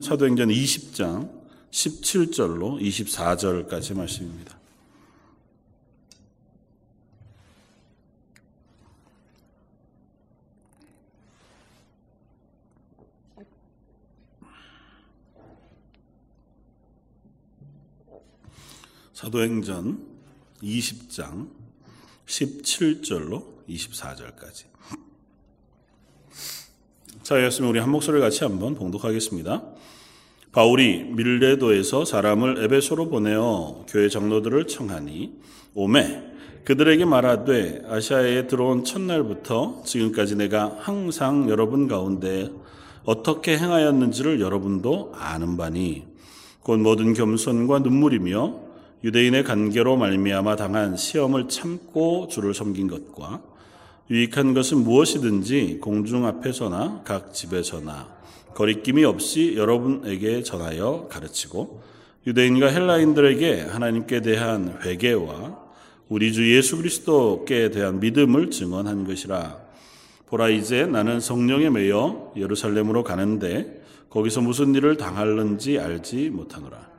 [0.00, 1.30] 사도행전 20장
[1.70, 4.58] 17절로 24절까지 말씀입니다.
[19.12, 20.02] 사도행전
[20.62, 21.50] 20장
[22.24, 24.64] 17절로 24절까지.
[27.22, 29.62] 자, 였으면 우리 한 목소리를 같이 한번 봉독하겠습니다.
[30.52, 35.32] 바울이 밀레도에서 사람을 에베소로 보내어 교회 장로들을 청하니
[35.74, 36.30] 오메
[36.64, 42.50] 그들에게 말하되 아시아에 들어온 첫날부터 지금까지 내가 항상 여러분 가운데
[43.04, 46.04] 어떻게 행하였는지를 여러분도 아는 바니
[46.62, 48.60] 곧 모든 겸손과 눈물이며
[49.04, 53.49] 유대인의 관계로 말미암아 당한 시험을 참고 주를 섬긴 것과
[54.10, 58.08] 유익한 것은 무엇이든지 공중 앞에서나 각 집에서나
[58.54, 61.80] 거리낌이 없이 여러분에게 전하여 가르치고
[62.26, 65.58] 유대인과 헬라인들에게 하나님께 대한 회개와
[66.08, 69.58] 우리 주 예수 그리스도께 대한 믿음을 증언한 것이라.
[70.26, 73.80] 보라 이제 나는 성령에 매여 예루살렘으로 가는데
[74.10, 76.90] 거기서 무슨 일을 당할는지 알지 못하노라.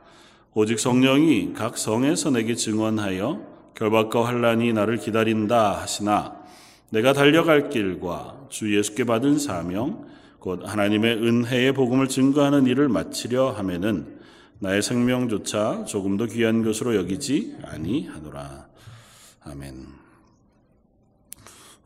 [0.54, 3.42] 오직 성령이 각 성에서 내게 증언하여
[3.74, 6.41] 결박과 환란이 나를 기다린다 하시나
[6.92, 10.06] 내가 달려갈 길과 주 예수께 받은 사명
[10.38, 14.18] 곧 하나님의 은혜의 복음을 증거하는 일을 마치려 하면은
[14.58, 18.68] 나의 생명조차 조금도 귀한 것으로 여기지 아니하노라.
[19.40, 19.86] 아멘.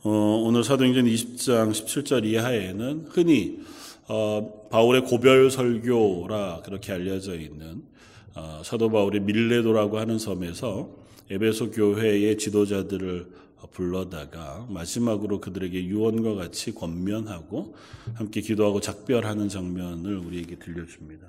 [0.03, 0.11] 어,
[0.45, 3.61] 오늘 사도행전 20장 17절 이하에는 흔히
[4.09, 7.83] 어, 바울의 고별 설교라 그렇게 알려져 있는
[8.35, 10.91] 어, 사도 바울의 밀레도라고 하는 섬에서
[11.31, 17.75] 에베소 교회의 지도자들을 불러다가 마지막으로 그들에게 유언과 같이 권면하고
[18.15, 21.27] 함께 기도하고 작별하는 장면을 우리에게 들려줍니다.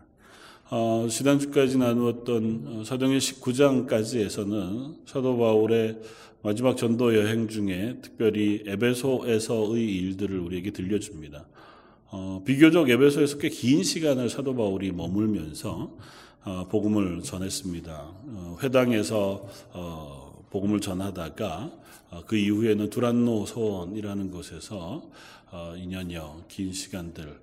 [0.69, 5.99] 어, 지난주까지 나누었던 어, 사도행 19장까지에서는 사도 바울의
[6.43, 11.45] 마지막 전도 여행 중에 특별히 에베소에서의 일들을 우리에게 들려줍니다.
[12.09, 15.97] 어, 비교적 에베소에서 꽤 긴 시간을 사도 바울이 머물면서
[16.45, 17.93] 어, 복음을 전했습니다.
[17.93, 21.71] 어, 회당에서 어, 복음을 전하다가
[22.25, 25.09] 그 이후에는 두란노 소원이라는 곳에서
[25.51, 27.39] 2년여 긴 시간들을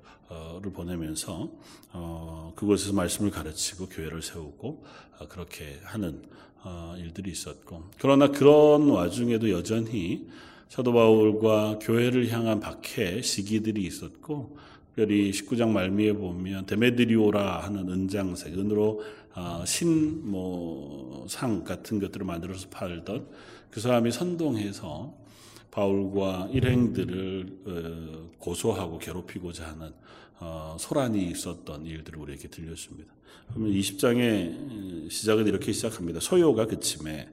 [0.73, 1.51] 보내면서
[2.57, 4.85] 그곳에서 말씀을 가르치고 교회를 세우고
[5.29, 6.23] 그렇게 하는
[6.99, 10.27] 일들이 있었고 그러나 그런 와중에도 여전히
[10.69, 14.57] 사도 바울과 교회를 향한 박해 시기들이 있었고
[14.95, 19.03] 특별히 19장 말미에 보면 데메드리오라 하는 은장색, 은으로
[19.35, 23.27] 아, 신뭐상 같은 것들을 만들어서 팔던
[23.75, 25.13] 그 사람이 선동해서
[25.73, 29.93] 바울과 일행들을 어, 고소하고 괴롭히고자 하는
[30.39, 33.13] 어, 소란이 있었던 일들을 우리에게 들려줍니다.
[33.49, 36.21] 그러면 20장의 시작은 이렇게 시작합니다.
[36.21, 37.29] 소요가 그침에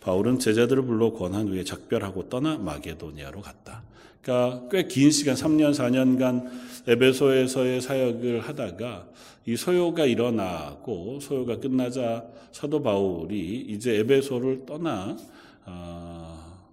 [0.00, 3.84] 바울은 제자들을 불러 권한 후에 작별하고 떠나 마게도니아로 갔다.
[4.22, 6.50] 그러니까 꽤 긴 시간 3년 4년간
[6.88, 9.06] 에베소에서의 사역을 하다가
[9.46, 15.35] 이 소요가 일어나고 소요가 끝나자 사도 바울이 이제 에베소를 떠나 어,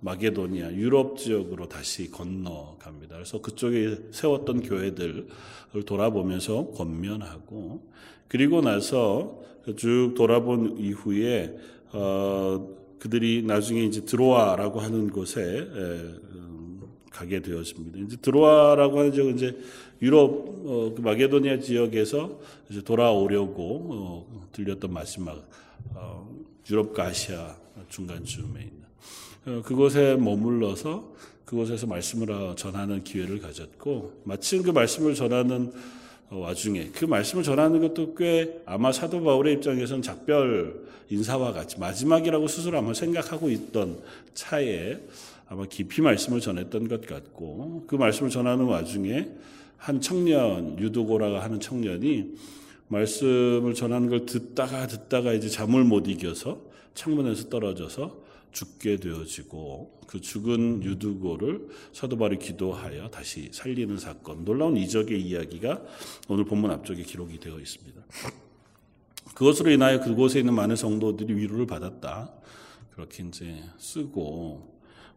[0.02, 3.16] 마게도니아 유럽 지역으로 다시 건너갑니다.
[3.16, 5.28] 그래서 그쪽에 세웠던 교회들을
[5.86, 7.88] 돌아보면서 권면하고
[8.28, 9.42] 그리고 나서
[9.78, 11.56] 쭉 돌아본 이후에
[11.94, 12.68] 어,
[13.00, 15.68] 그들이 나중에 이제 드로아라고 하는 곳에
[17.12, 18.00] 가게 되었습니다.
[18.00, 19.58] 이제 드로아라고 하는 지역은 이제
[20.02, 20.32] 유럽
[20.66, 22.40] 어, 그 마게도니아 지역에서
[22.70, 25.48] 이제 돌아오려고 어, 들렸던 마지막
[25.94, 26.30] 어,
[26.70, 27.56] 유럽과 아시아
[27.90, 28.83] 중간쯤에 있는 어,
[29.44, 31.14] 그곳에 머물러서
[31.46, 35.72] 그곳에서 말씀을 전하는 기회를 가졌고 마침 그 말씀을 전하는
[36.30, 42.78] 와중에 그 말씀을 전하는 것도 꽤 아마 사도 바울의 입장에서는 작별 인사와 같이 마지막이라고 스스로
[42.78, 44.00] 아마 생각하고 있던
[44.34, 45.00] 차에
[45.48, 49.30] 아마 깊이 말씀을 전했던 것 같고 그 말씀을 전하는 와중에
[49.78, 52.36] 한 청년 유도고라가 하는 청년이
[52.88, 56.62] 말씀을 전하는 걸 듣다가 듣다가 이제 잠을 못 이겨서
[56.96, 58.23] 창문에서 떨어져서
[58.54, 65.82] 죽게 되어지고 그 죽은 유두고를 사도 바울이 기도하여 다시 살리는 사건 놀라운 이적의 이야기가
[66.30, 68.02] 오늘 본문 앞쪽에 기록이 되어 있습니다.
[69.36, 72.32] 그것으로 인하여 그곳에 있는 많은 성도들이 위로를 받았다.
[72.92, 74.72] 그렇게 이제 쓰고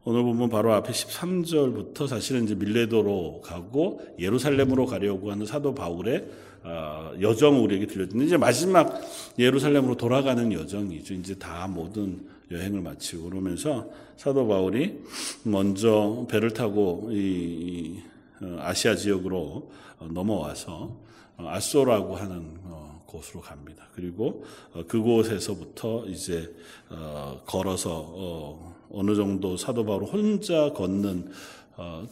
[0.04, 6.24] 오늘 보면 바로 앞에 13절부터 사실은 이제 밀레도로 가고 예루살렘으로 가려고 하는 사도 바울의
[6.62, 9.00] 어, 여정을 우리에게 들려주는 이제 마지막
[9.38, 11.14] 예루살렘으로 돌아가는 여정이죠.
[11.14, 15.02] 이제 다 모든 여행을 마치고 그러면서 사도 바울이
[15.44, 18.00] 먼저 배를 타고 이
[18.40, 19.70] 어, 아시아 지역으로
[20.10, 20.96] 넘어와서
[21.38, 22.58] 아소라고 하는
[23.06, 23.88] 곳으로 갑니다.
[23.94, 24.44] 그리고
[24.88, 26.54] 그곳에서부터 이제
[27.46, 31.30] 걸어서 어느 정도 사도 바울 혼자 걷는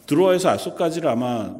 [0.05, 1.55] 드로아에서 아소까지를 아마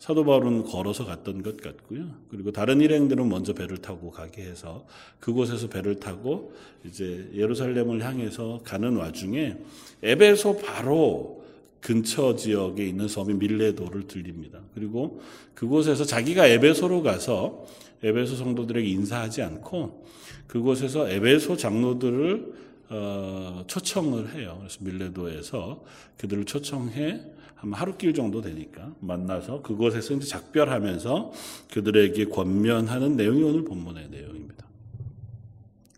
[0.00, 2.06] 사도 바울은 걸어서 갔던 것 같고요.
[2.30, 4.86] 그리고 다른 일행들은 먼저 배를 타고 가게 해서
[5.20, 6.54] 그곳에서 배를 타고
[6.86, 9.58] 이제 예루살렘을 향해서 가는 와중에
[10.02, 11.44] 에베소 바로
[11.82, 14.60] 근처 지역에 있는 섬인 밀레도를 들립니다.
[14.74, 15.20] 그리고
[15.54, 17.66] 그곳에서 자기가 에베소로 가서
[18.02, 20.06] 에베소 성도들에게 인사하지 않고
[20.46, 24.56] 그곳에서 에베소 장로들을 어, 초청을 해요.
[24.60, 25.84] 그래서 밀레도에서
[26.16, 27.20] 그들을 초청해
[27.60, 31.32] 한 하루길 정도 되니까 만나서 그곳에서 이제 작별하면서
[31.70, 34.64] 그들에게 권면하는 내용이 오늘 본문의 내용입니다.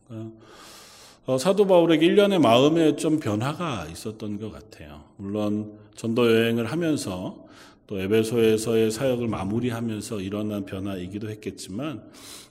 [0.08, 0.32] 어,
[1.26, 5.04] 어 사도 바울에게 1년의 마음에 좀 변화가 있었던 것 같아요.
[5.16, 7.41] 물론 전도 여행을 하면서
[7.86, 12.02] 또 에베소에서의 사역을 마무리하면서 일어난 변화이기도 했겠지만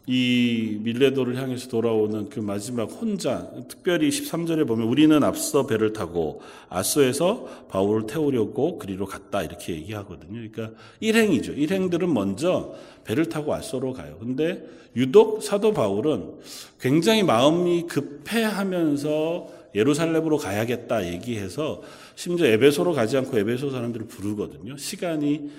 [0.08, 7.68] 이 밀레도를 향해서 돌아오는 그 마지막 혼자 특별히 13절에 보면 우리는 앞서 배를 타고 아소에서
[7.70, 10.50] 바울을 태우려고 그리로 갔다 이렇게 얘기하거든요.
[10.50, 11.54] 그러니까 일행이죠.
[11.54, 12.74] 일행들은 먼저
[13.04, 14.18] 배를 타고 아소로 가요.
[14.20, 16.34] 근데 유독 사도 바울은
[16.80, 21.82] 굉장히 마음이 급해하면서 예루살렘으로 가야겠다 얘기해서
[22.16, 24.78] 심지어 에베소로 가지 않고 에베소 사람들을 부르거든요.
[24.78, 25.50] 시간이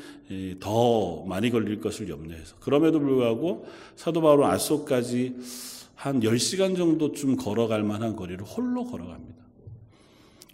[0.60, 2.56] 더 많이 걸릴 것을 염려해서.
[2.60, 3.66] 그럼에도 불구하고
[3.96, 5.36] 사도 바울은 아소까지
[5.94, 9.42] 한 10시간 정도쯤 걸어갈 만한 거리를 홀로 걸어갑니다.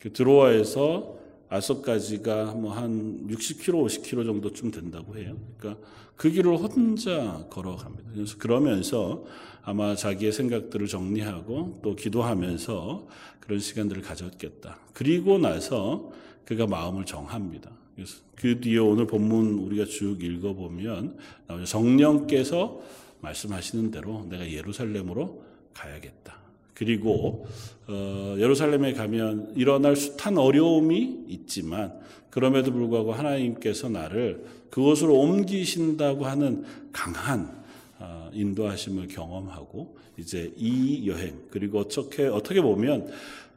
[0.00, 1.17] 그 드로아에서
[1.48, 5.36] 아소까지가 뭐 한 60km, 50km 정도쯤 된다고 해요.
[5.58, 5.82] 그러니까
[6.16, 8.10] 그 길을 혼자 걸어갑니다.
[8.12, 9.24] 그래서 그러면서
[9.62, 13.06] 아마 자기의 생각들을 정리하고 또 기도하면서
[13.40, 14.78] 그런 시간들을 가졌겠다.
[14.92, 16.10] 그리고 나서
[16.44, 17.70] 그가 마음을 정합니다.
[17.94, 21.18] 그래서 그 뒤에 오늘 본문 우리가 쭉 읽어보면
[21.64, 22.80] 성령께서
[23.20, 25.42] 말씀하시는 대로 내가 예루살렘으로
[25.74, 26.37] 가야겠다.
[26.78, 27.44] 그리고
[27.88, 31.98] 어, 예루살렘에 가면 일어날 숱한 어려움이 있지만
[32.30, 37.64] 그럼에도 불구하고 하나님께서 나를 그곳으로 옮기신다고 하는 강한
[37.98, 43.10] 어, 인도하심을 경험하고 이제 이 여행 그리고 어떻게 어떻게 보면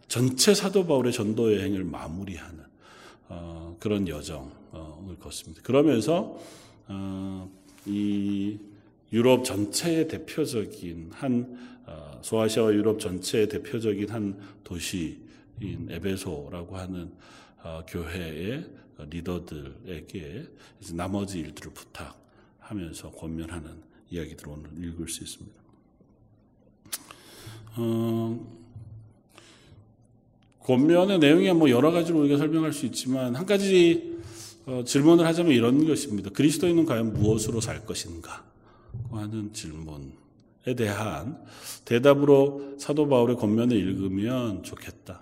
[0.07, 2.59] 전체 사도 바울의 전도 여행을 마무리하는
[3.29, 5.61] 어, 그런 여정을 걷습니다.
[5.61, 6.39] 그러면서
[6.87, 7.49] 어,
[7.85, 8.57] 이
[9.11, 11.57] 유럽 전체의 대표적인 한
[12.21, 17.11] 소아시아와 유럽 전체의 대표적인 한 도시인 에베소라고 하는
[17.87, 18.65] 교회의
[19.09, 20.47] 리더들에게
[20.93, 23.71] 나머지 일들을 부탁하면서 권면하는
[24.09, 25.61] 이야기들을 오늘 읽을 수 있습니다.
[27.77, 28.61] 어,
[30.59, 34.19] 권면의 내용이 뭐 여러 가지로 우리가 설명할 수 있지만 한 가지
[34.65, 36.29] 어, 질문을 하자면 이런 것입니다.
[36.29, 38.50] 그리스도인은 과연 무엇으로 살 것인가?
[39.11, 41.37] 하는 질문에 대한
[41.85, 45.21] 대답으로 사도 바울의 권면을 읽으면 좋겠다.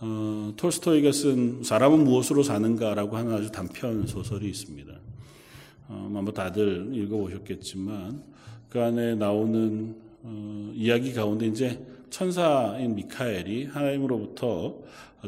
[0.00, 4.92] 어, 톨스토이가 쓴 사람은 무엇으로 사는가라고 하는 아주 단편 소설이 있습니다.
[5.88, 8.22] 어, 아마 다들 읽어보셨겠지만
[8.68, 11.80] 그 안에 나오는 어, 이야기 가운데 이제
[12.10, 14.76] 천사인 미카엘이 하나님으로부터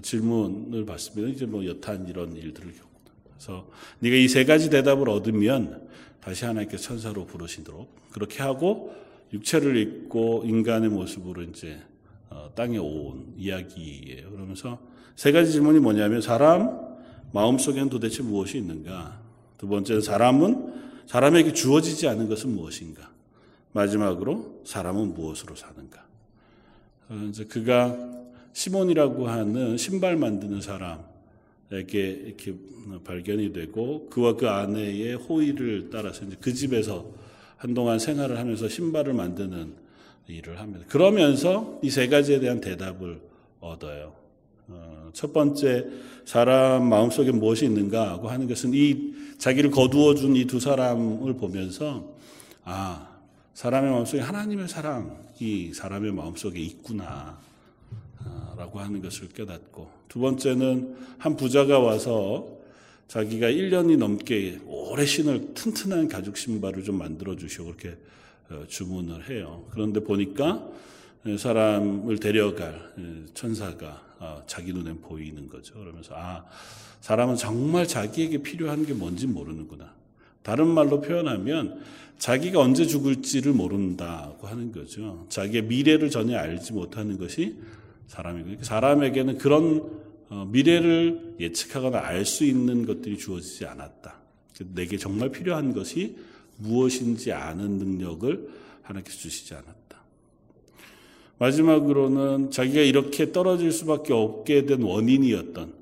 [0.02, 1.32] 질문을 받습니다.
[1.32, 2.86] 이제 뭐 여탄 이런 일들을 겪고
[3.34, 3.66] 그래서
[4.00, 5.86] 네가 이 세 가지 대답을 얻으면
[6.26, 8.92] 다시 하나님께 천사로 부르시도록 그렇게 하고
[9.32, 11.80] 육체를 입고 인간의 모습으로 이제
[12.30, 14.32] 어, 땅에 온 이야기예요.
[14.32, 14.80] 그러면서
[15.14, 16.80] 세 가지 질문이 뭐냐면 사람
[17.32, 19.20] 마음속에는 도대체 무엇이 있는가?
[19.56, 20.74] 두 번째는 사람은
[21.06, 23.08] 사람에게 주어지지 않은 것은 무엇인가?
[23.70, 26.04] 마지막으로 사람은 무엇으로 사는가?
[27.08, 27.96] 어, 이제 그가
[28.52, 31.04] 시몬이라고 하는 신발 만드는 사람
[31.72, 32.54] 에게 이렇게
[33.04, 37.06] 발견이 되고 그와 그 아내의 호의를 따라서 이제 그 집에서
[37.56, 39.74] 한동안 생활을 하면서 신발을 만드는
[40.28, 40.84] 일을 합니다.
[40.88, 43.20] 그러면서 이 세 가지에 대한 대답을
[43.60, 44.14] 얻어요.
[44.68, 45.86] 어, 첫 번째
[46.24, 52.14] 사람 마음속에 무엇이 있는가 하고 하는 것은 이 자기를 거두어 준 이 두 사람을 보면서
[52.64, 53.08] 아
[53.54, 57.38] 사람의 마음속에 하나님의 사랑이 사람의 마음속에 있구나 아,
[58.56, 62.56] 라고 하는 것을 깨닫고 두 번째는 한 부자가 와서
[63.08, 67.96] 자기가 1년이 넘게 오래 신을 튼튼한 가죽 신발을 좀 만들어 주시고 그렇게
[68.50, 69.66] 어, 주문을 해요.
[69.70, 70.68] 그런데 보니까
[71.38, 72.92] 사람을 데려갈
[73.34, 75.74] 천사가 어, 자기 눈에 보이는 거죠.
[75.74, 76.44] 그러면서 아
[77.00, 79.94] 사람은 정말 자기에게 필요한 게 뭔지 모르는구나.
[80.42, 81.82] 다른 말로 표현하면
[82.18, 85.26] 자기가 언제 죽을지를 모른다고 하는 거죠.
[85.28, 87.56] 자기의 미래를 전혀 알지 못하는 것이
[88.08, 94.20] 사람이고 사람에게는 그런 어, 미래를 예측하거나 알 수 있는 것들이 주어지지 않았다.
[94.74, 96.16] 내게 정말 필요한 것이
[96.56, 98.48] 무엇인지 아는 능력을
[98.82, 99.76] 하나님께서 주시지 않았다.
[101.38, 105.72] 마지막으로는 자기가 이렇게 떨어질 수밖에 없게 된 원인이었던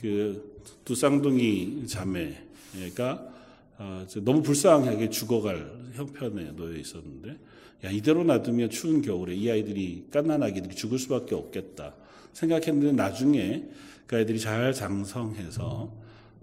[0.00, 0.50] 그
[0.90, 3.32] 두 쌍둥이 자매가
[3.78, 7.38] 아, 너무 불쌍하게 죽어갈 형편에 놓여 있었는데
[7.84, 11.94] 야 이대로 놔두면 추운 겨울에 이 아이들이 깐난아기들이 죽을 수밖에 없겠다
[12.32, 13.68] 생각했는데 나중에
[14.06, 15.92] 그 아이들이 잘 장성해서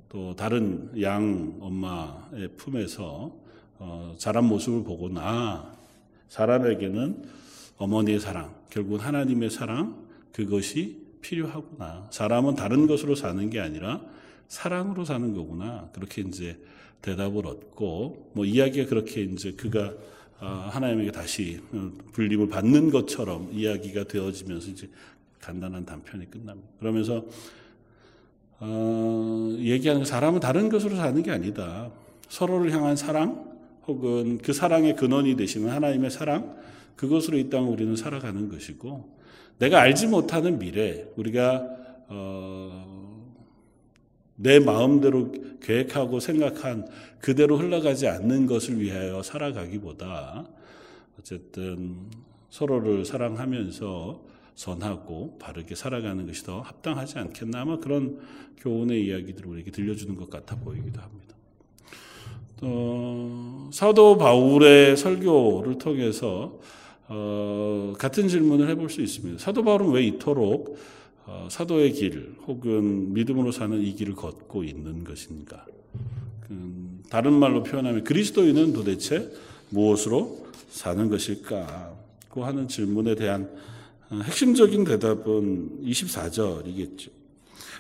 [0.10, 3.36] 또 다른 양 엄마의 품에서
[3.80, 5.78] 어, 자란 모습을 보고 나
[6.30, 7.24] 사람에게는
[7.78, 12.08] 어머니의 사랑, 결국은 하나님의 사랑, 그것이 필요하구나.
[12.12, 14.02] 사람은 다른 것으로 사는 게 아니라
[14.48, 15.90] 사랑으로 사는 거구나.
[15.94, 16.58] 그렇게 이제
[17.02, 19.94] 대답을 얻고, 뭐 이야기가 그렇게 이제 그가 아,
[20.40, 21.60] 하나님에게 다시
[22.14, 24.90] 불림을 받는 것처럼 이야기가 되어지면서 이제
[25.42, 26.68] 간단한 단편이 끝납니다.
[26.80, 27.26] 그러면서
[28.60, 31.92] 어, 얘기하는 사람은 다른 것으로 사는 게 아니다.
[32.28, 36.58] 서로를 향한 사랑 혹은 그 사랑의 근원이 되시는 하나님의 사랑
[36.96, 39.18] 그것으로 이 땅을 우리는 살아가는 것이고
[39.60, 41.66] 내가 알지 못하는 미래 우리가
[42.10, 43.07] 어,
[44.40, 46.88] 내 마음대로 계획하고 생각한
[47.20, 50.48] 그대로 흘러가지 않는 것을 위하여 살아가기보다
[51.20, 51.98] 어쨌든
[52.50, 54.22] 서로를 사랑하면서
[54.54, 58.20] 선하고 바르게 살아가는 것이 더 합당하지 않겠나 아마 그런
[58.58, 61.36] 교훈의 이야기들을 우리에게 들려주는 것 같아 보이기도 합니다.
[62.62, 66.60] 어, 사도 바울의 설교를 통해서
[67.08, 69.40] 어, 같은 질문을 해볼 수 있습니다.
[69.40, 70.78] 사도 바울은 왜 이토록 어,
[71.50, 75.66] 사도의 길 혹은 믿음으로 사는 이 길을 걷고 있는 것인가?
[76.50, 79.30] 음, 다른 말로 표현하면 그리스도인은 도대체
[79.70, 81.96] 무엇으로 사는 것일까?
[82.30, 83.50] 고 하는 질문에 대한
[84.10, 87.10] 어, 핵심적인 대답은 24절이겠죠.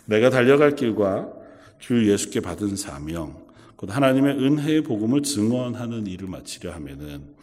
[0.06, 1.32] 내가 달려갈 길과
[1.80, 7.36] 주 예수께 받은 사명, 곧 하나님의 은혜의 복음을 증언하는 일을 마치려 하면은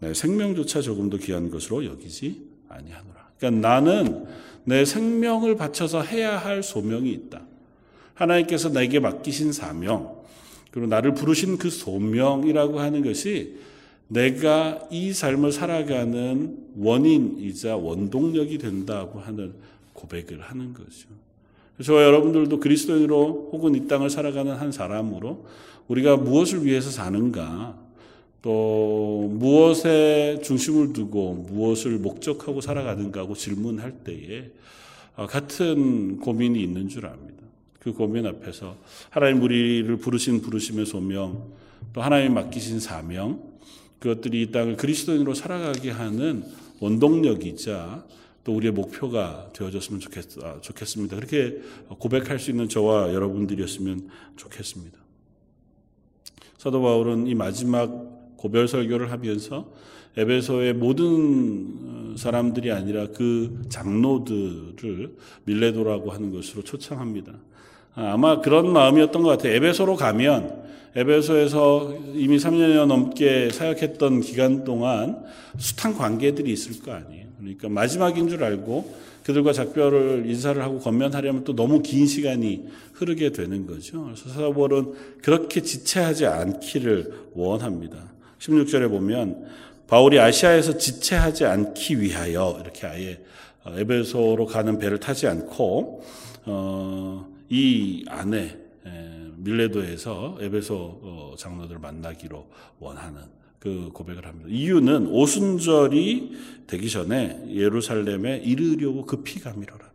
[0.00, 3.30] 내 생명조차 조금도 귀한 것으로 여기지 아니하노라.
[3.38, 4.26] 그러니까 나는
[4.64, 7.42] 내 생명을 바쳐서 해야 할 소명이 있다.
[8.14, 10.20] 하나님께서 내게 맡기신 사명,
[10.70, 13.56] 그리고 나를 부르신 그 소명이라고 하는 것이
[14.08, 19.54] 내가 이 삶을 살아가는 원인이자 원동력이 된다고 하는
[19.92, 21.08] 고백을 하는 거죠.
[21.82, 25.46] 저와 여러분들도 그리스도인으로 혹은 이 땅을 살아가는 한 사람으로
[25.88, 27.78] 우리가 무엇을 위해서 사는가,
[28.42, 34.50] 또 무엇에 중심을 두고 무엇을 목적하고 살아가는가 하고 질문할 때에
[35.28, 37.40] 같은 고민이 있는 줄 압니다.
[37.78, 38.76] 그 고민 앞에서
[39.10, 41.52] 하나님 우리를 부르신 부르심의 소명,
[41.92, 43.42] 또 하나님 맡기신 사명,
[43.98, 46.44] 그것들이 이 땅을 그리스도인으로 살아가게 하는
[46.80, 48.04] 원동력이자
[48.44, 51.16] 또 우리의 목표가 되어졌으면 좋겠, 아, 좋겠습니다.
[51.16, 51.60] 그렇게
[51.98, 54.98] 고백할 수 있는 저와 여러분들이었으면 좋겠습니다.
[56.56, 58.09] 사도 바울은 이 마지막
[58.40, 59.66] 고별 설교를 하면서
[60.16, 67.32] 에베소의 모든 사람들이 아니라 그 장로들을 밀레도라고 하는 것으로 초청합니다.
[67.94, 69.52] 아, 아마 그런 마음이었던 것 같아요.
[69.54, 70.58] 에베소로 가면
[70.96, 75.22] 에베소에서 이미 3년여 넘게 사역했던 기간 동안
[75.58, 77.26] 숱한 관계들이 있을 거 아니에요.
[77.38, 83.66] 그러니까 마지막인 줄 알고 그들과 작별을 인사를 하고 건면하려면 또 너무 긴 시간이 흐르게 되는
[83.66, 84.04] 거죠.
[84.04, 88.10] 그래서 사도벌은 그렇게 지체하지 않기를 원합니다.
[88.40, 89.46] 16절에 보면
[89.86, 93.20] 바울이 아시아에서 지체하지 않기 위하여 이렇게 아예
[93.66, 96.02] 에베소로 가는 배를 타지 않고
[96.46, 98.56] 어, 이 안에
[99.36, 102.46] 밀레도에서 에베소 어, 장로들을 만나기로
[102.78, 103.22] 원하는
[103.58, 104.48] 그 고백을 합니다.
[104.50, 106.32] 이유는 오순절이
[106.66, 109.90] 되기 전에 예루살렘에 이르려고 급히 가미러라.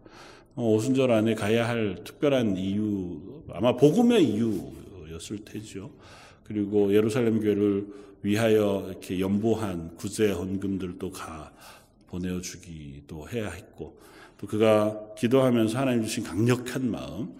[0.55, 5.91] 어, 오순절 안에 가야 할 특별한 이유, 아마 복음의 이유였을 테죠.
[6.45, 7.87] 그리고 예루살렘 교회를
[8.23, 11.51] 위하여 이렇게 연보한 구제 헌금들도 가
[12.07, 13.99] 보내주기도 해야 했고,
[14.37, 17.33] 또 그가 기도하면서 하나님 주신 강력한 마음,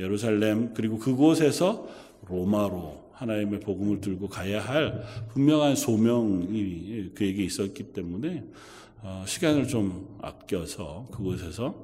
[0.00, 1.88] 예루살렘 그리고 그곳에서
[2.28, 8.44] 로마로 하나님의 복음을 들고 가야 할 분명한 소명이 그에게 있었기 때문에 어,
[9.26, 11.74] 시간을 좀 아껴서 그곳에서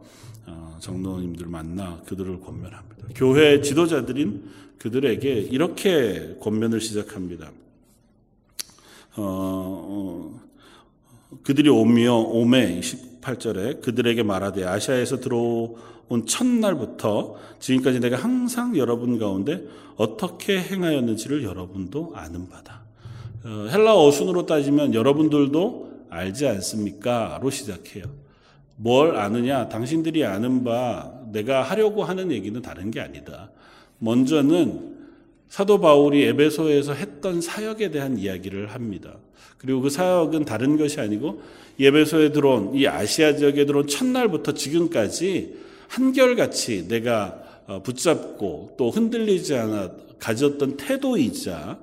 [0.46, 3.08] 어, 장로님들 만나 그들을 권면합니다.
[3.14, 4.48] 교회 지도자들인
[4.78, 7.50] 그들에게 이렇게 권면을 시작합니다.
[9.16, 10.40] 어,
[11.42, 19.64] 그들이 오며 오매 18절에 그들에게 말하되 아시아에서 들어온 첫날부터 지금까지 내가 항상 여러분 가운데
[19.96, 22.82] 어떻게 행하였는지를 여러분도 아는 바다.
[23.44, 28.04] 어, 헬라 어순으로 따지면 여러분들도 알지 않습니까?로 시작해요.
[28.76, 29.68] 뭘 아느냐?
[29.68, 33.50] 당신들이 아는 바 내가 하려고 하는 얘기는 다른 게 아니다.
[33.98, 34.96] 먼저는
[35.48, 39.14] 사도 바울이 에베소에서 했던 사역에 대한 이야기를 합니다.
[39.56, 41.42] 그리고 그 사역은 다른 것이 아니고
[41.80, 45.56] 예배소에 들어온 이 아시아 지역에 들어온 첫날부터 지금까지
[45.88, 51.78] 한결같이 내가 어, 붙잡고 또 흔들리지 않아 가졌던 태도이자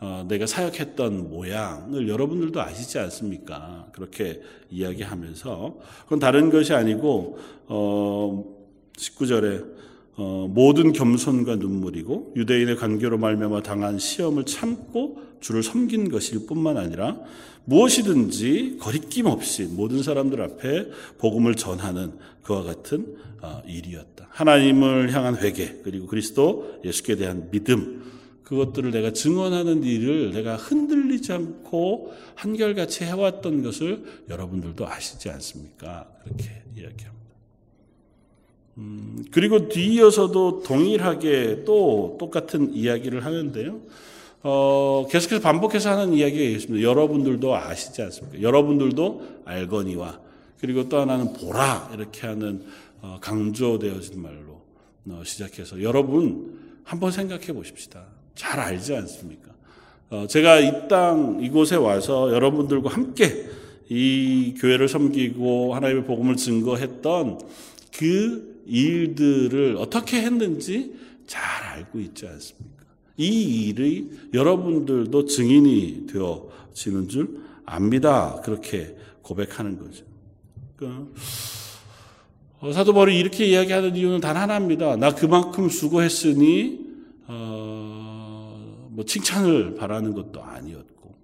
[0.00, 3.88] 어, 내가 사역했던 모양을 여러분들도 아시지 않습니까?
[3.92, 4.40] 그렇게
[4.70, 8.44] 이야기하면서 그건 다른 것이 아니고 어
[8.96, 9.80] 19절에
[10.16, 17.18] 어, 모든 겸손과 눈물이고 유대인의 관계로 말미암아 당한 시험을 참고 주를 섬긴 것일 뿐만 아니라
[17.64, 20.88] 무엇이든지 거리낌 없이 모든 사람들 앞에
[21.18, 24.28] 복음을 전하는 그와 같은 어, 일이었다.
[24.30, 28.19] 하나님을 향한 회개 그리고 그리스도 예수께 대한 믿음
[28.50, 36.08] 그것들을 내가 증언하는 일을 내가 흔들리지 않고 한결같이 해왔던 것을 여러분들도 아시지 않습니까?
[36.24, 37.10] 그렇게 이야기합니다.
[38.78, 43.80] 음, 그리고 뒤이어서도 동일하게 또 똑같은 이야기를 하는데요.
[44.42, 46.82] 어, 계속해서 반복해서 하는 이야기가 있습니다.
[46.82, 48.42] 여러분들도 아시지 않습니까?
[48.42, 50.18] 여러분들도 알거니와
[50.58, 52.64] 그리고 또 하나는 보라 이렇게 하는
[53.00, 54.60] 어, 강조되어진 말로
[55.08, 58.19] 어, 시작해서 여러분 한번 생각해 보십시다.
[58.34, 59.50] 잘 알지 않습니까?
[60.10, 63.48] 어, 제가 이 땅 이곳에 와서 여러분들과 함께
[63.88, 67.40] 이 교회를 섬기고 하나님의 복음을 증거했던
[67.96, 70.94] 그 일들을 어떻게 했는지
[71.26, 71.42] 잘
[71.74, 72.84] 알고 있지 않습니까?
[73.16, 78.40] 이 일이 여러분들도 증인이 되어지는 줄 압니다.
[78.44, 80.04] 그렇게 고백하는 거죠.
[80.76, 81.06] 그러니까
[82.72, 84.96] 사도 바울이 이렇게 이야기하는 이유는 단 하나입니다.
[84.96, 86.80] 나 그만큼 수고했으니
[87.26, 87.79] 어,
[88.92, 91.14] 뭐 칭찬을 바라는 것도 아니었고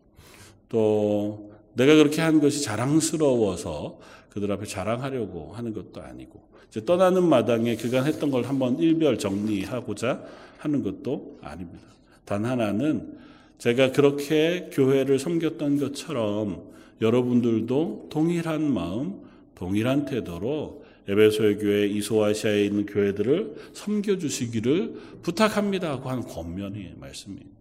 [0.68, 3.98] 또 내가 그렇게 한 것이 자랑스러워서
[4.30, 10.22] 그들 앞에 자랑하려고 하는 것도 아니고 이제 떠나는 마당에 그간 했던 걸 한번 일별 정리하고자
[10.58, 11.86] 하는 것도 아닙니다.
[12.24, 13.18] 단 하나는
[13.58, 16.70] 제가 그렇게 교회를 섬겼던 것처럼
[17.00, 19.22] 여러분들도 동일한 마음,
[19.54, 27.55] 동일한 태도로 에베소의 교회, 이소아시아에 있는 교회들을 섬겨주시기를 부탁합니다 하고 한 권면의 말씀이에요.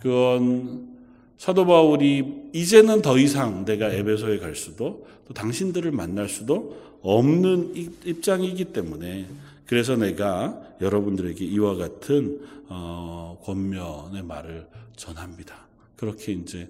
[0.00, 0.96] 그건
[1.36, 8.66] 사도 바울이 이제는 더 이상 내가 에베소에 갈 수도 또 당신들을 만날 수도 없는 입장이기
[8.66, 9.26] 때문에
[9.66, 15.66] 그래서 내가 여러분들에게 이와 같은 어, 권면의 말을 전합니다.
[15.96, 16.68] 그렇게 이제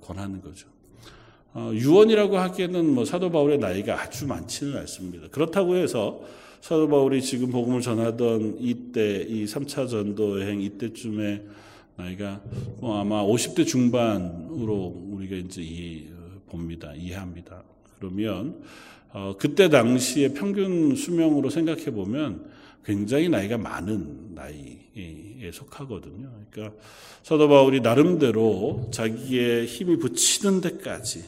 [0.00, 0.68] 권하는 거죠.
[1.54, 5.28] 어, 유언이라고 하기에는 뭐 사도 바울의 나이가 아주 많지는 않습니다.
[5.28, 6.20] 그렇다고 해서
[6.60, 11.42] 사도 바울이 지금 복음을 전하던 이때 이 3차 전도 여행 이때쯤에
[11.96, 12.40] 나이가
[12.78, 16.08] 뭐 아마 50대 중반으로 우리가 이제 이,
[16.48, 16.92] 봅니다.
[16.94, 17.62] 이해합니다.
[17.98, 18.62] 그러면
[19.12, 22.50] 어, 그때 당시에 평균 수명으로 생각해 보면
[22.84, 26.30] 굉장히 나이가 많은 나이에 속하거든요.
[26.50, 26.76] 그러니까
[27.22, 31.24] 사도 바울이 나름대로 자기의 힘이 붙이는 데까지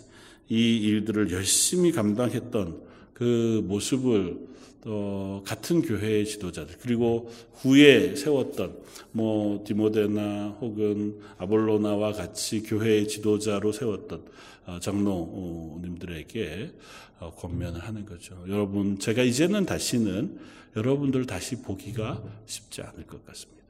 [0.49, 2.81] 이 일들을 열심히 감당했던
[3.17, 4.47] 그 모습을
[4.83, 8.77] 또 같은 교회의 지도자들 그리고 후에 세웠던
[9.13, 14.23] 뭐 디모데나 혹은 아볼로나와 같이 교회의 지도자로 세웠던
[14.67, 16.73] 어, 장로님들에게
[17.21, 18.45] 어, 권면을 하는 거죠.
[18.49, 20.39] 여러분 제가 이제는 다시는
[20.77, 23.63] 여러분들 다시 보기가 쉽지 않을 것 같습니다.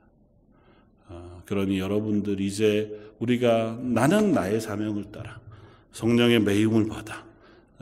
[1.07, 5.39] 어, 그러니 여러분들 이제 우리가 나는 나의 사명을 따라
[5.93, 7.26] 성령의 매임을 받아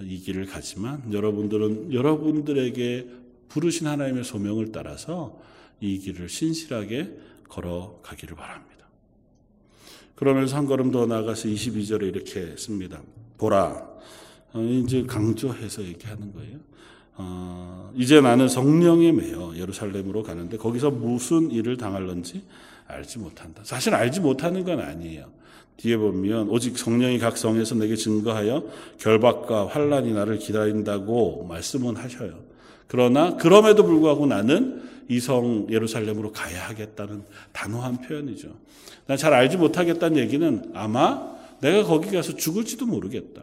[0.00, 3.08] 이 길을 가지만 여러분들은 여러분들에게
[3.48, 5.40] 부르신 하나님의 소명을 따라서
[5.80, 7.16] 이 길을 신실하게
[7.48, 8.74] 걸어가기를 바랍니다.
[10.14, 13.02] 그러면서 한 걸음 더 나아가서 22절에 이렇게 씁니다.
[13.38, 13.94] 보라.
[14.52, 16.58] 어, 이제 강조해서 얘기하는 거예요.
[17.16, 22.44] 어, 이제 나는 성령에 매여 예루살렘으로 가는데 거기서 무슨 일을 당할런지
[22.86, 23.62] 알지 못한다.
[23.64, 25.30] 사실 알지 못하는 건 아니에요.
[25.76, 28.64] 뒤에 보면 오직 성령이 각 성에서 내게 증거하여
[28.98, 32.40] 결박과 환란이 나를 기다린다고 말씀은 하셔요.
[32.86, 38.48] 그러나 그럼에도 불구하고 나는 이 성 예루살렘으로 가야 하겠다는 단호한 표현이죠.
[39.06, 43.42] 난잘 알지 못하겠다는 얘기는 아마 내가 거기 가서 죽을지도 모르겠다.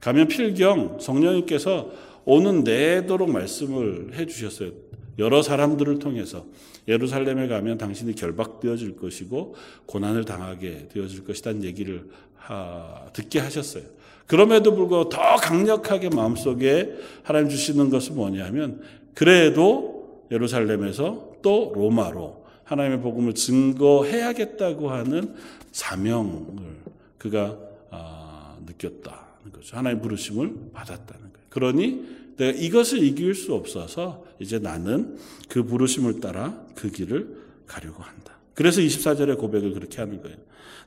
[0.00, 1.90] 가면 필경 성령님께서
[2.24, 4.70] 오는 내도록 말씀을 해 주셨어요.
[5.18, 6.46] 여러 사람들을 통해서
[6.86, 13.82] 예루살렘에 가면 당신이 결박되어질 것이고 고난을 당하게 되어질 것이라는 얘기를 하, 듣게 하셨어요.
[14.26, 18.80] 그럼에도 불구하고 더 강력하게 마음속에 하나님 주시는 것은 뭐냐면
[19.14, 25.34] 그래도 예루살렘에서 또 로마로 하나님의 복음을 증거해야겠다고 하는
[25.72, 26.78] 사명을
[27.16, 27.58] 그가
[27.90, 29.76] 아, 느꼈다는 거죠.
[29.76, 31.46] 하나님의 부르심을 받았다는 거예요.
[31.48, 38.38] 그러니 내가 이것을 이길 수 없어서 이제 나는 그 부르심을 따라 그 길을 가려고 한다.
[38.54, 40.36] 그래서 24절의 고백을 그렇게 하는 거예요.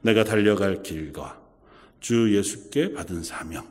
[0.01, 1.39] 내가 달려갈 길과
[1.99, 3.65] 주 예수께 받은 사명.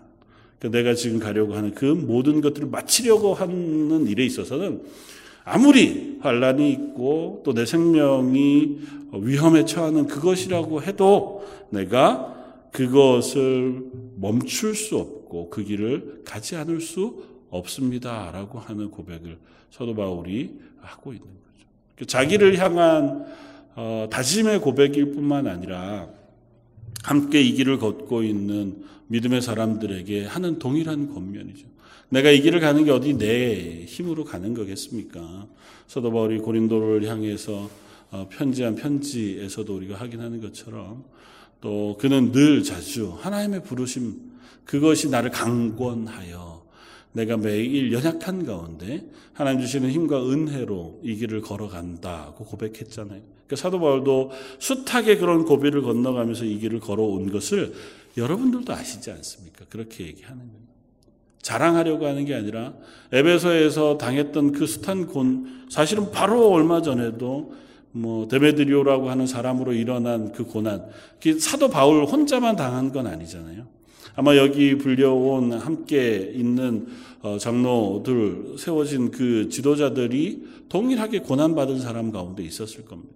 [0.59, 4.83] 그러니까 내가 지금 가려고 하는 그 모든 것들을 마치려고 하는 일에 있어서는
[5.45, 8.79] 아무리 환란이 있고 또 내 생명이
[9.13, 12.37] 위험에 처하는 그것이라고 해도 내가
[12.73, 13.83] 그것을
[14.17, 19.39] 멈출 수 없고 그 길을 가지 않을 수 없습니다 라고 하는 고백을
[19.71, 21.67] 사도 바울이 하고 있는 거죠.
[21.97, 23.27] 그 자기를 향한
[23.77, 26.09] 어, 다짐의 고백일 뿐만 아니라
[27.03, 31.67] 함께 이 길을 걷고 있는 믿음의 사람들에게 하는 동일한 권면이죠.
[32.11, 35.47] 내가 이 길을 가는 게 어디 내 힘으로 가는 거겠습니까?
[35.87, 37.71] 사도 바울이 고린도를 향해서
[38.11, 41.05] 어, 편지한 편지에서도 우리가 확인하는 것처럼
[41.61, 44.15] 또 그는 늘 자주 하나님의 부르심
[44.65, 46.60] 그것이 나를 강권하여
[47.13, 53.21] 내가 매일 연약한 가운데 하나님 주시는 힘과 은혜로 이 길을 걸어간다고 고백했잖아요.
[53.47, 57.73] 그러니까 사도 바울도 숱하게 그런 고비를 건너가면서 이 길을 걸어온 것을
[58.17, 59.65] 여러분들도 아시지 않습니까?
[59.69, 60.71] 그렇게 얘기하는 거예요.
[61.43, 62.75] 자랑하려고 하는 게 아니라
[63.13, 67.55] 에베소에서 당했던 그 숱한 곤 사실은 바로 얼마 전에도
[67.93, 70.87] 뭐 데메드리오라고 하는 사람으로 일어난 그 고난
[71.21, 73.80] 그 사도 바울 혼자만 당한 건 아니잖아요.
[74.15, 76.87] 아마 여기 불려온 함께 있는
[77.23, 83.15] 어, 장로들 세워진 그 지도자들이 동일하게 고난받은 사람 가운데 있었을 겁니다.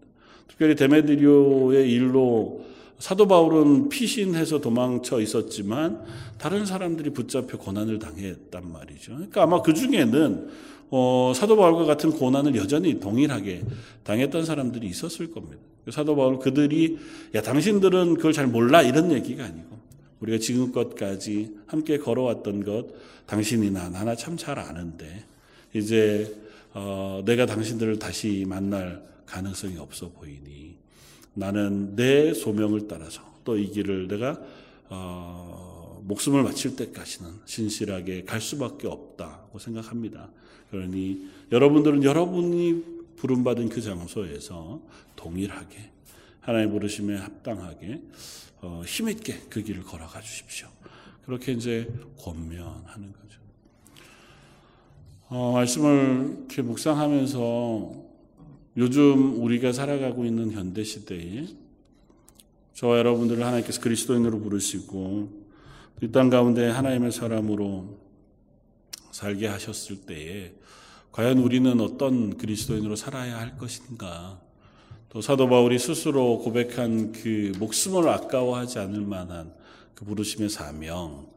[0.48, 2.64] 특별히 데메드리오의 일로
[2.98, 6.02] 사도 바울은 피신해서 도망쳐 있었지만
[6.38, 9.12] 다른 사람들이 붙잡혀 고난을 당했단 말이죠.
[9.14, 10.48] 그러니까 아마 그 중에는
[10.90, 13.62] 어, 사도 바울과 같은 고난을 여전히 동일하게
[14.04, 15.60] 당했던 사람들이 있었을 겁니다.
[15.90, 16.98] 사도 바울 그들이
[17.34, 19.83] 야 당신들은 그걸 잘 몰라 이런 얘기가 아니고
[20.24, 22.86] 우리가 지금껏까지 함께 걸어왔던 것
[23.26, 25.24] 당신이나 나나 참 잘 아는데
[25.72, 26.34] 이제
[26.72, 30.74] 어, 내가 당신들을 다시 만날 가능성이 없어 보이니
[31.34, 34.40] 나는 내 소명을 따라서 또 이 길을 내가
[34.88, 40.30] 어, 목숨을 바칠 때까지는 신실하게 갈 수밖에 없다고 생각합니다.
[40.70, 42.84] 그러니 여러분들은 여러분이
[43.16, 44.80] 부름받은 그 장소에서
[45.16, 45.90] 동일하게
[46.40, 48.43] 하나님 부르심에 합당하게 어,
[48.84, 50.68] 힘있게 그 길을 걸어가 주십시오.
[51.24, 53.40] 그렇게 이제 권면하는 거죠.
[55.28, 58.04] 어, 말씀을 이렇게 묵상하면서
[58.76, 61.46] 요즘 우리가 살아가고 있는 현대 시대에
[62.74, 65.44] 저와 여러분들을 하나님께서 그리스도인으로 부르시고
[66.02, 67.98] 이 땅 가운데 하나님의 사람으로
[69.12, 70.52] 살게 하셨을 때에
[71.12, 74.40] 과연 우리는 어떤 그리스도인으로 살아야 할 것인가?
[75.14, 79.52] 또 사도 바울이 스스로 고백한 그 목숨을 아까워하지 않을 만한
[79.94, 81.28] 그 부르심의 사명,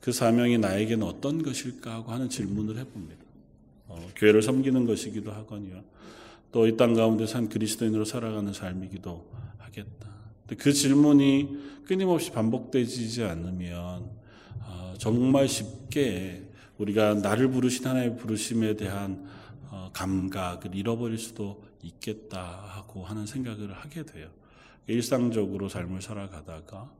[0.00, 3.22] 그 사명이 나에게는 어떤 것일까 하고 하는 질문을 해봅니다.
[3.86, 5.82] 어, 교회를 섬기는 것이기도 하거니와
[6.50, 9.24] 또 이 땅 가운데 산 그리스도인으로 살아가는 삶이기도
[9.58, 10.08] 하겠다.
[10.58, 14.10] 그 질문이 끊임없이 반복되지 않으면
[14.62, 16.42] 어, 정말 쉽게
[16.76, 19.24] 우리가 나를 부르신 하나님의 부르심에 대한
[19.70, 24.28] 어, 감각을 잃어버릴 수도 있겠다 하고 하는 생각을 하게 돼요.
[24.86, 26.90] 일상적으로 삶을 살아가다가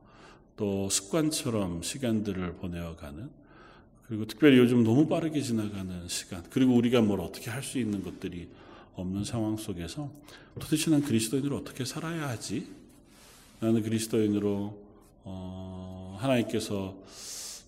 [0.55, 3.29] 또 습관처럼 시간들을 보내어가는
[4.07, 8.49] 그리고 특별히 요즘 너무 빠르게 지나가는 시간 그리고 우리가 뭘 어떻게 할 수 있는 것들이
[8.95, 10.11] 없는 상황 속에서
[10.59, 12.67] 도대체 난 그리스도인으로 어떻게 살아야 하지?
[13.59, 14.83] 나는 그리스도인으로
[15.23, 16.95] 어, 하나님께서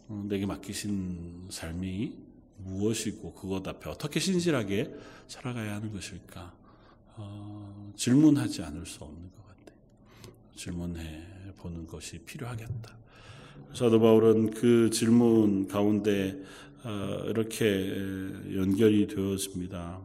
[0.08, 2.14] 어, 내게 맡기신 삶이
[2.58, 4.94] 무엇이고 그것 앞에 어떻게 신실하게
[5.28, 6.54] 살아가야 하는 것일까?
[7.18, 9.78] 어, 질문하지 않을 수 없는 것 같아요.
[10.56, 11.24] 질문해
[11.58, 12.96] 보는 것이 필요하겠다.
[13.74, 16.42] 사도 바울은 그 질문 가운데
[16.84, 17.90] 어, 이렇게
[18.56, 20.00] 연결이 되었습니다.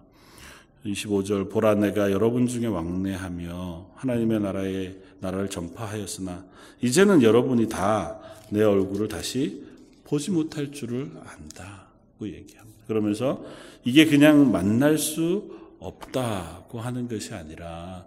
[0.86, 6.44] 25절 보라 내가 여러분 중에 왕래하며 하나님의 나라의 나라를 전파하였으나
[6.80, 9.62] 이제는 여러분이 다 내 얼굴을 다시
[10.04, 12.84] 보지 못할 줄을 안다고 얘기합니다.
[12.86, 13.42] 그러면서
[13.84, 18.06] 이게 그냥 만날 수 없다고 하는 것이 아니라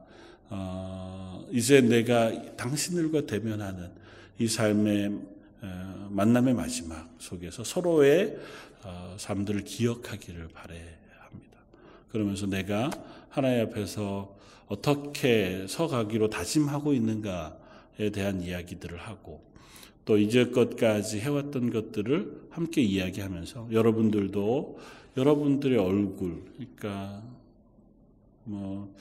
[0.49, 3.89] 어, 이제 내가 당신들과 대면하는
[4.39, 5.19] 이 삶의
[5.61, 8.37] 어, 만남의 마지막 속에서 서로의
[8.83, 11.57] 어, 삶들을 기억하기를 바래합니다.
[12.09, 12.91] 그러면서 내가
[13.29, 19.43] 하나님 앞에서 어떻게 서가기로 다짐하고 있는가에 대한 이야기들을 하고
[20.05, 24.79] 또 이제껏까지 해왔던 것들을 함께 이야기하면서 여러분들도
[25.15, 27.23] 여러분들의 얼굴, 그러니까
[28.43, 28.93] 뭐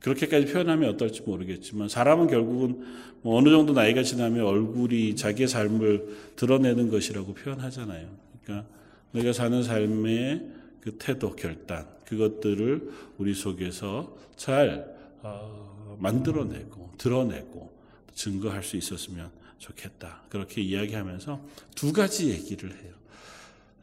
[0.00, 2.84] 그렇게까지 표현하면 어떨지 모르겠지만 사람은 결국은
[3.22, 8.08] 뭐 어느 정도 나이가 지나면 얼굴이 자기의 삶을 드러내는 것이라고 표현하잖아요.
[8.42, 8.68] 그러니까
[9.12, 10.50] 내가 사는 삶의
[10.82, 17.72] 그 태도, 결단 그것들을 우리 속에서 잘 어, 만들어내고 드러내고
[18.14, 20.24] 증거할 수 있었으면 좋겠다.
[20.28, 21.40] 그렇게 이야기하면서
[21.74, 22.92] 두 가지 얘기를 해요.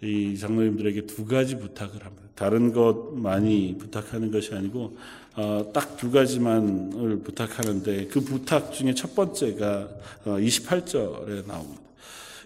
[0.02, 2.24] 이 장로님들에게 두 가지 부탁을 합니다.
[2.36, 4.98] 다른 것 많이 부탁하는 것이 아니고
[5.36, 9.90] 어, 딱 두 가지만을 부탁하는데 그 부탁 중에 첫 번째가
[10.26, 11.82] 어, 28절에 나옵니다.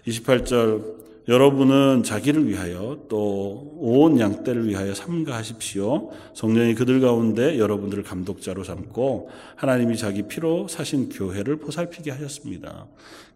[0.06, 6.10] 28절 여러분은 자기를 위하여 또 온 양떼를 위하여 삼가하십시오.
[6.34, 12.86] 성령이 그들 가운데 여러분들을 감독자로 삼고 하나님이 자기 피로 사신 교회를 보살피게 하셨습니다.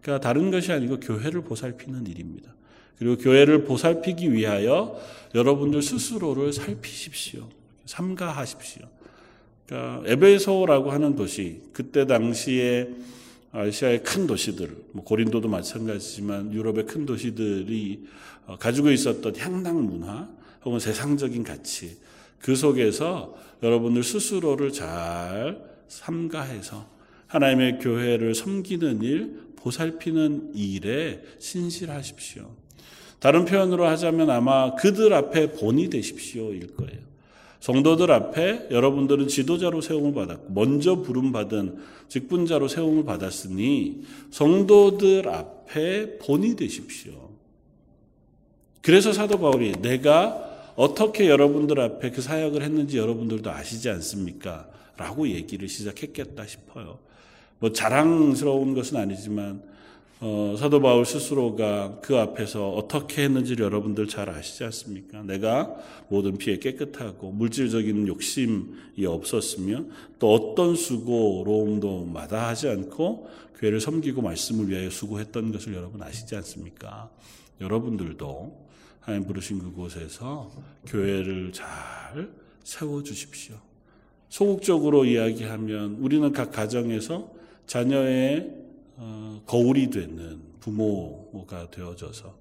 [0.02, 2.54] 그러니까 다른 것이 아니고 교회를 보살피는 일입니다.
[3.00, 5.00] 그리고 교회를 보살피기 위하여
[5.34, 7.48] 여러분들 스스로를 살피십시오.
[7.86, 8.82] 삼가하십시오.
[9.66, 12.90] 그러니까 에베소라고 하는 도시 그때 당시에
[13.52, 18.04] 아시아의 큰 도시들, 뭐 고린도도 마찬가지지만 유럽의 큰 도시들이
[18.46, 20.28] 어, 가지고 있었던 향락 문화
[20.62, 21.96] 혹은 세상적인 가치
[22.38, 25.58] 그 속에서 여러분들 스스로를 잘
[25.88, 26.86] 삼가해서
[27.28, 32.59] 하나님의 교회를 섬기는 일, 보살피는 일에 신실하십시오.
[33.20, 36.98] 다른 표현으로 하자면 아마 그들 앞에 본이 되십시오일 거예요.
[37.60, 41.76] 성도들 앞에 여러분들은 지도자로 세움을 받았고 먼저 부름 받은
[42.08, 47.30] 직분자로 세움을 받았으니 성도들 앞에 본이 되십시오.
[48.80, 54.66] 그래서 사도 바울이 내가 어떻게 여러분들 앞에 그 사역을 했는지 여러분들도 아시지 않습니까?
[54.96, 56.98] 라고 얘기를 시작했겠다 싶어요.
[57.58, 59.62] 뭐 자랑스러운 것은 아니지만
[60.22, 65.22] 어, 사도 바울 스스로가 그 앞에서 어떻게 했는지를 여러분들 잘 아시지 않습니까?
[65.22, 65.74] 내가
[66.08, 69.84] 모든 피에 깨끗하고 물질적인 욕심이 없었으며
[70.18, 77.10] 또 어떤 수고로움도 마다하지 않고 교회를 섬기고 말씀을 위하여 수고했던 것을 여러분 아시지 않습니까?
[77.58, 78.68] 여러분들도
[79.00, 80.50] 하나님 부르신 그곳에서
[80.86, 82.30] 교회를 잘
[82.62, 83.56] 세워 주십시오.
[84.28, 87.32] 소극적으로 이야기하면 우리는 각 가정에서
[87.66, 88.59] 자녀의 어,
[89.46, 92.34] 거울이 되는 부모가 되어져서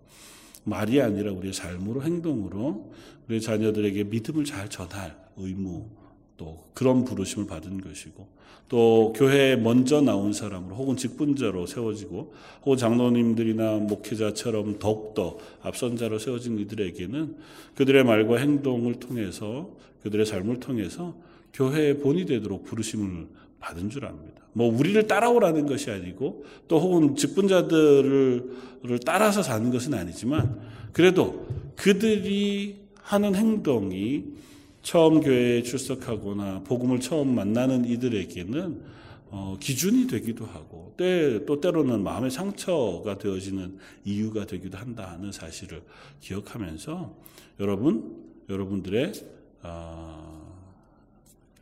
[0.66, 2.92] 말이 아니라 우리의 삶으로 행동으로
[3.28, 5.88] 우리 자녀들에게 믿음을 잘 전할 의무
[6.38, 8.28] 또 그런 부르심을 받은 것이고
[8.70, 17.36] 또 교회에 먼저 나온 사람으로 혹은 직분자로 세워지고 혹은 장로님들이나 목회자처럼 더욱더 앞선자로 세워진 이들에게는
[17.76, 19.72] 그들의 말과 행동을 통해서
[20.04, 21.16] 그들의 삶을 통해서
[21.54, 23.28] 교회의 본이 되도록 부르심을
[23.60, 24.42] 받은 줄 압니다.
[24.54, 30.60] 뭐 우리를 따라오라는 것이 아니고 또 혹은 직분자들을 따라서 사는 것은 아니지만
[30.92, 34.26] 그래도 그들이 하는 행동이
[34.82, 39.00] 처음 교회에 출석하거나 복음을 처음 만나는 이들에게는
[39.32, 45.84] 어, 기준이 되기도 하고 때, 또 때로는 마음의 상처가 되어지는 이유가 되기도 한다는 사실을
[46.20, 47.16] 기억하면서
[47.60, 48.18] 여러분
[48.50, 49.14] 여러분들의
[49.62, 50.29] 어,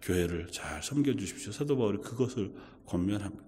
[0.07, 1.51] 교회를 잘 섬겨주십시오.
[1.51, 2.51] 사도 바울이 그것을
[2.85, 3.43] 권면합니다.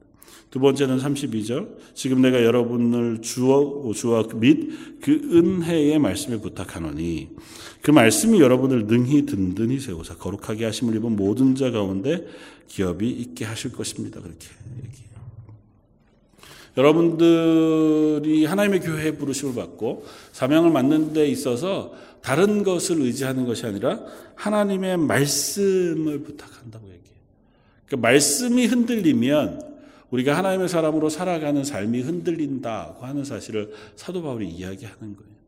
[0.51, 1.77] 두 번째는 32절.
[1.93, 7.29] 지금 내가 여러분을 주어, 주어 및 그 은혜의 말씀을 부탁하노니
[7.81, 12.27] 그 말씀이 여러분을 능히 든든히 세우사 거룩하게 하심을 입은 모든 자 가운데
[12.67, 14.19] 기업이 있게 하실 것입니다.
[14.21, 14.47] 그렇게
[14.83, 15.09] 얘기해요.
[16.77, 23.99] 여러분들이 하나님의 교회에 부르심을 받고 사명을 맡는 데 있어서 다른 것을 의지하는 것이 아니라
[24.36, 27.19] 하나님의 말씀을 부탁한다고 얘기해요.
[27.88, 29.69] 그 말씀이 흔들리면
[30.12, 35.39] 우리가 하나님의 사람으로 살아가는 삶이 흔들린다고 하는 사실을 사도 바울이 이야기하는 거예요.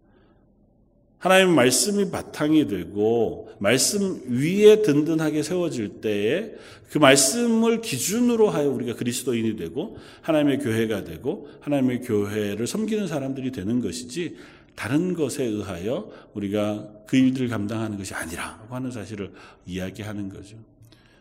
[1.21, 6.51] 하나님의 말씀이 바탕이 되고 말씀 위에 든든하게 세워질 때에
[6.89, 13.81] 그 말씀을 기준으로 하여 우리가 그리스도인이 되고 하나님의 교회가 되고 하나님의 교회를 섬기는 사람들이 되는
[13.81, 14.35] 것이지
[14.75, 19.31] 다른 것에 의하여 우리가 그 일들을 감당하는 것이 아니라고 하는 사실을
[19.65, 20.57] 이야기하는 거죠.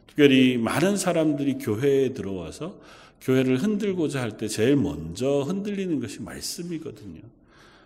[0.07, 2.81] 특별히 많은 사람들이 교회에 들어와서
[3.21, 7.21] 교회를 흔들고자 할 때 제일 먼저 흔들리는 것이 말씀이거든요.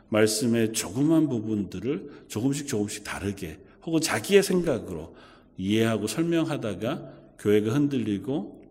[0.09, 5.15] 말씀의 조그만 부분들을 조금씩 조금씩 다르게 혹은 자기의 생각으로
[5.59, 8.65] 이해하고 설명하다가 교회가 흔들리고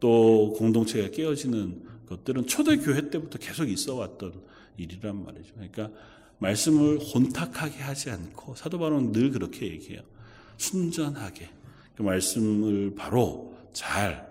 [0.00, 4.34] 또 공동체가 깨어지는 것들은 초대교회 때부터 계속 있어 왔던
[4.76, 5.54] 일이란 말이죠.
[5.54, 5.90] 그러니까
[6.42, 10.02] 말씀을 혼탁하게 하지 않고 사도 바울은 늘 그렇게 얘기해요.
[10.56, 11.48] 순전하게
[11.96, 14.30] 그 말씀을 바로 잘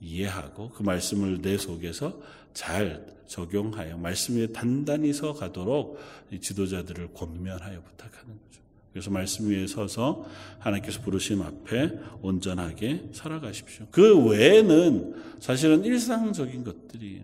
[0.00, 2.20] 이해하고 그 말씀을 내 속에서
[2.52, 6.00] 잘 적용하여 말씀 에 단단히 서 가도록
[6.40, 8.60] 지도자들을 권면하여 부탁하는 거죠.
[8.92, 10.26] 그래서 말씀 위에 서서
[10.58, 13.86] 하나님께서 부르심 앞에 온전하게 살아가십시오.
[13.92, 17.22] 그 외에는 사실은 일상적인 것들이에요.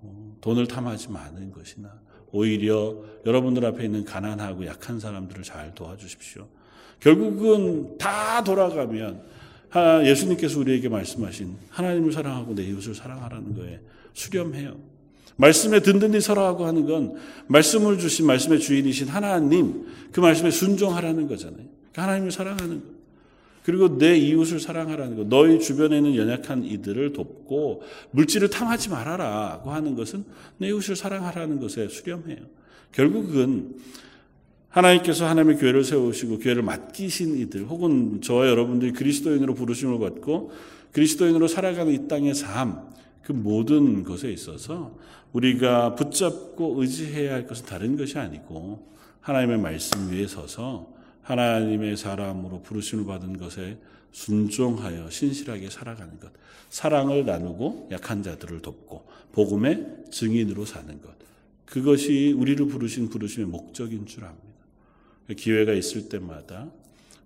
[0.00, 6.46] 어, 돈을 탐하지 마는 것이나 오히려 여러분들 앞에 있는 가난하고 약한 사람들을 잘 도와주십시오.
[6.98, 9.22] 결국은 다 돌아가면
[10.04, 13.78] 예수님께서 우리에게 말씀하신 하나님을 사랑하고 내 이웃을 사랑하라는 거에
[14.14, 14.76] 수렴해요.
[15.36, 17.14] 말씀에 든든히 설하고 하는 건
[17.46, 21.66] 말씀을 주신 말씀의 주인이신 하나님 그 말씀에 순종하라는 거잖아요.
[21.92, 22.93] 그러니까 하나님을 사랑하는 거.
[23.64, 25.26] 그리고 내 이웃을 사랑하라는 것.
[25.26, 30.24] 너희 주변에 있는 연약한 이들을 돕고 물질을 탐하지 말아라고 하는 것은
[30.58, 32.38] 내 이웃을 사랑하라는 것에 수렴해요.
[32.92, 33.76] 결국은
[34.68, 40.52] 하나님께서 하나님의 교회를 세우시고 교회를 맡기신 이들 혹은 저와 여러분들이 그리스도인으로 부르심을 받고
[40.92, 44.96] 그리스도인으로 살아가는 이 땅의 삶 그 모든 것에 있어서
[45.32, 48.86] 우리가 붙잡고 의지해야 할 것은 다른 것이 아니고
[49.20, 50.93] 하나님의 말씀 위에 서서
[51.24, 53.78] 하나님의 사람으로 부르심을 받은 것에
[54.12, 56.30] 순종하여 신실하게 살아가는 것.
[56.70, 61.12] 사랑을 나누고 약한 자들을 돕고 복음의 증인으로 사는 것.
[61.64, 64.44] 그것이 우리를 부르신 부르심의 목적인 줄 압니다.
[65.36, 66.70] 기회가 있을 때마다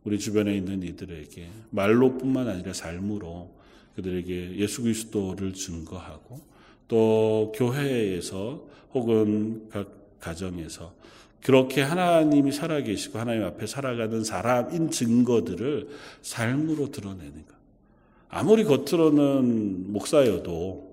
[0.05, 3.55] 우리 주변에 있는 이들에게 말로뿐만 아니라 삶으로
[3.97, 6.41] 그들에게 예수 그리스도를 증거하고
[6.87, 10.95] 또 교회에서 혹은 각 가정에서
[11.43, 15.89] 그렇게 하나님이 살아계시고 하나님 앞에 살아가는 사람인 증거들을
[16.23, 17.55] 삶으로 드러내는 것.
[18.29, 20.89] 아무리 겉으로는 목사여도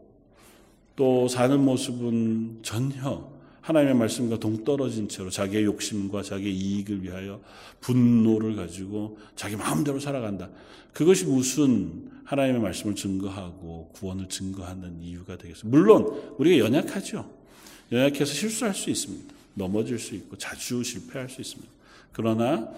[0.95, 7.41] 또 사는 모습은 전혀 하나님의 말씀과 동떨어진 채로 자기의 욕심과 자기의 이익을 위하여
[7.81, 10.49] 분노를 가지고 자기 마음대로 살아간다.
[10.93, 15.77] 그것이 무슨 하나님의 말씀을 증거하고 구원을 증거하는 이유가 되겠습니까?
[15.77, 17.29] 물론 우리가 연약하죠.
[17.91, 19.34] 연약해서 실수할 수 있습니다.
[19.55, 21.71] 넘어질 수 있고 자주 실패할 수 있습니다.
[22.11, 22.69] 그러나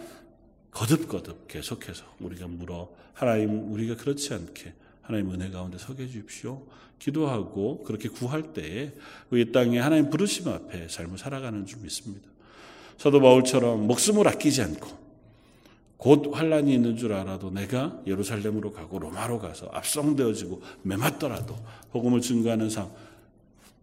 [0.72, 6.63] 거듭거듭 계속해서 우리가 물어 하나님 우리가 그렇지 않게 하나님 은혜 가운데 서게 주십시오.
[7.00, 8.92] 기도하고 그렇게 구할 때에
[9.32, 12.28] 이 땅에 하나님 부르심 앞에 삶을 살아가는 줄 믿습니다.
[12.98, 15.08] 사도 바울처럼 목숨을 아끼지 않고
[15.98, 21.56] 곧 환란이 있는 줄 알아도 내가 예루살렘으로 가고 로마로 가서 압송되어지고 매맞더라도
[21.92, 22.90] 복음을 증거하는 삶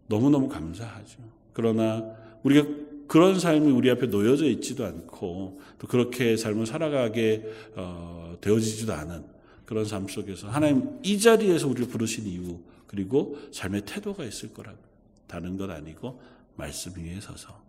[0.07, 1.19] 너무너무 감사하죠.
[1.53, 2.05] 그러나
[2.43, 2.69] 우리가
[3.07, 7.45] 그런 삶이 우리 앞에 놓여져 있지도 않고 또 그렇게 삶을 살아가게
[7.77, 9.25] 어, 되어지지도 않은
[9.65, 14.79] 그런 삶 속에서 하나님 이 자리에서 우리를 부르신 이유 그리고 삶의 태도가 있을 거라고
[15.27, 16.21] 다른 것 아니고
[16.57, 17.63] 말씀 위에 서서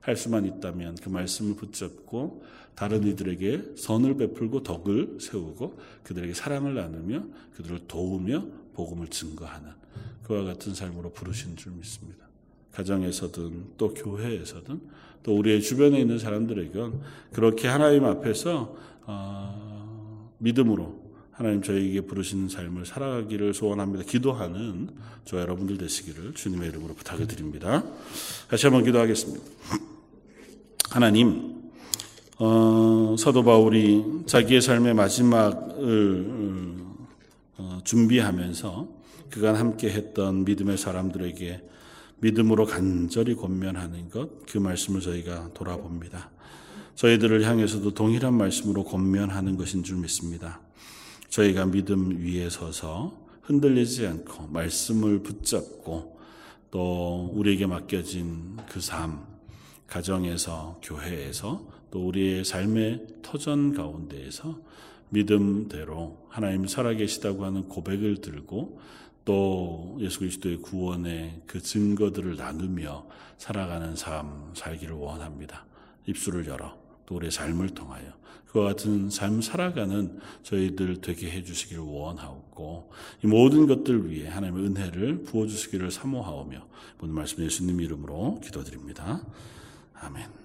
[0.00, 2.42] 할 수만 있다면 그 말씀을 붙잡고
[2.74, 7.24] 다른 이들에게 선을 베풀고 덕을 세우고 그들에게 사랑을 나누며
[7.56, 9.70] 그들을 도우며 복음을 증거하는
[10.22, 12.29] 그와 같은 삶으로 부르신 줄 믿습니다.
[12.72, 14.80] 가정에서든 또 교회에서든
[15.22, 16.90] 또 우리의 주변에 있는 사람들에게
[17.32, 18.74] 그렇게 하나님 앞에서
[19.06, 21.00] 어, 믿음으로
[21.32, 24.04] 하나님 저에게 부르시는 삶을 살아가기를 소원합니다.
[24.04, 24.90] 기도하는
[25.24, 27.82] 저 여러분들 되시기를 주님의 이름으로 부탁을 드립니다.
[28.48, 29.42] 다시 한번 기도하겠습니다.
[30.90, 31.70] 하나님,
[32.38, 36.76] 어, 사도 바울이 자기의 삶의 마지막을
[37.56, 38.88] 어, 준비하면서
[39.30, 41.62] 그간 함께 했던 믿음의 사람들에게
[42.20, 46.30] 믿음으로 간절히 권면하는 것, 그 말씀을 저희가 돌아봅니다.
[46.94, 50.60] 저희들을 향해서도 동일한 말씀으로 권면하는 것인 줄 믿습니다.
[51.30, 56.18] 저희가 믿음 위에 서서 흔들리지 않고 말씀을 붙잡고
[56.70, 59.24] 또 우리에게 맡겨진 그 삶,
[59.86, 64.60] 가정에서, 교회에서 또 우리의 삶의 터전 가운데에서
[65.08, 68.78] 믿음대로 하나님 살아계시다고 하는 고백을 들고
[69.24, 73.06] 또 예수 그리스도의 구원의 그 증거들을 나누며
[73.38, 75.64] 살아가는 삶 살기를 원합니다.
[76.06, 82.90] 입술을 열어 또 우리의 삶을 통하여 그와 같은 삶 살아가는 저희들 되게 해주시기를 원하고
[83.22, 86.66] 이 모든 것들 위해 하나님의 은혜를 부어주시기를 사모하오며
[87.00, 89.22] 오늘 말씀 예수님 이름으로 기도드립니다.
[89.94, 90.39] 아멘.